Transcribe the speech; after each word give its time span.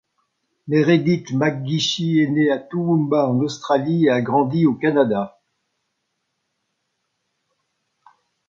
Meredith 0.67 1.29
McGeachie 1.31 2.21
est 2.23 2.27
née 2.27 2.49
à 2.49 2.57
Toowoomba 2.57 3.27
en 3.29 3.37
Australie 3.41 4.07
et 4.07 4.09
a 4.09 4.19
grandi 4.19 4.65
au 4.65 4.73
Canada. 4.73 5.39